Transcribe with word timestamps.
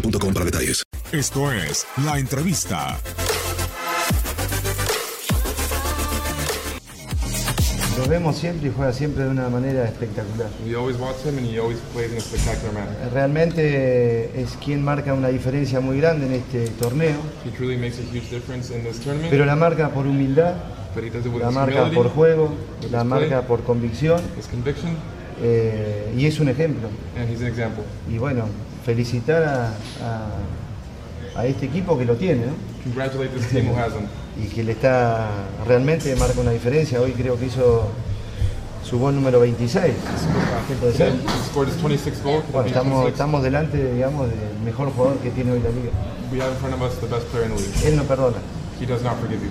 boostmobile.com 0.00 0.32
para 0.32 0.44
detalles. 0.44 0.82
Esto 1.12 1.52
es 1.52 1.86
La 2.04 2.18
Entrevista. 2.18 2.98
Lo 7.98 8.06
vemos 8.06 8.36
siempre 8.36 8.68
y 8.68 8.72
juega 8.76 8.92
siempre 8.92 9.24
de 9.24 9.30
una 9.30 9.48
manera 9.48 9.84
espectacular. 9.84 10.48
We 10.66 10.76
always 10.76 10.98
watch 10.98 11.24
him 11.24 11.38
and 11.38 11.46
he 11.46 11.58
always 11.58 11.78
plays 11.94 12.12
in 12.12 12.18
a 12.18 12.20
spectacular 12.20 12.74
manner. 12.74 12.94
Realmente 13.12 14.38
es 14.40 14.50
quien 14.62 14.84
marca 14.84 15.14
una 15.14 15.28
diferencia 15.28 15.80
muy 15.80 15.98
grande 15.98 16.26
en 16.26 16.32
este 16.34 16.68
torneo, 16.78 17.16
He 17.44 17.50
truly 17.56 17.76
makes 17.78 17.98
a 17.98 18.02
huge 18.02 18.28
difference 18.30 18.74
in 18.74 18.84
this 18.84 19.00
tournament, 19.00 19.30
pero 19.30 19.46
la 19.46 19.56
marca 19.56 19.88
por 19.90 20.06
humildad, 20.06 20.56
but 20.94 21.04
he 21.04 21.10
does 21.10 21.24
it 21.24 21.32
with 21.32 21.40
la 21.40 21.50
marca 21.50 21.84
humility, 21.84 21.96
por 21.96 22.10
juego, 22.10 22.54
with 22.82 22.90
la 22.90 23.02
marca 23.02 23.40
play, 23.40 23.48
por 23.48 23.64
convicción 23.64 24.20
his 24.38 24.46
conviction, 24.46 24.90
eh, 25.40 26.12
y 26.14 26.26
es 26.26 26.38
un 26.38 26.50
ejemplo. 26.50 26.88
and 27.16 27.30
he's 27.30 27.40
an 27.40 27.46
example. 27.46 27.84
Y 28.10 28.18
bueno, 28.18 28.44
felicitar 28.86 29.42
a, 29.42 29.66
a- 30.00 31.40
a 31.40 31.44
este 31.44 31.66
equipo 31.66 31.98
que 31.98 32.04
lo 32.06 32.14
tiene 32.16 32.46
¿no? 32.46 32.52
Congratulate 32.84 33.36
this 33.36 33.48
team 33.48 33.68
who 33.68 33.76
has 33.76 33.92
him. 33.92 34.06
y 34.42 34.46
que 34.48 34.62
le 34.62 34.72
está 34.72 35.28
realmente 35.66 36.14
marca 36.16 36.40
una 36.40 36.52
diferencia. 36.52 37.00
Hoy 37.00 37.12
creo 37.12 37.36
que 37.38 37.46
hizo 37.46 37.88
su 38.84 38.98
gol 38.98 39.14
número 39.16 39.40
26. 39.40 39.92
¿Qué 40.68 40.74
puede 40.74 40.92
ser? 40.94 41.12
He 41.14 41.48
scored 41.50 41.68
his 41.68 41.82
26th 41.82 42.22
goal. 42.22 42.42
Bueno, 42.52 42.68
estamos, 42.68 42.92
26. 43.04 43.12
estamos 43.12 43.42
delante, 43.42 43.92
digamos, 43.92 44.28
del 44.28 44.38
mejor 44.64 44.92
jugador 44.92 45.18
que 45.18 45.30
tiene 45.30 45.52
hoy 45.52 45.60
la 45.60 45.70
liga. 45.70 45.90
Él 47.84 47.96
no 47.96 48.02
perdona. 48.04 48.36
He 48.80 48.86
does 48.86 49.02
not 49.02 49.18
forgive 49.18 49.40
you. 49.42 49.50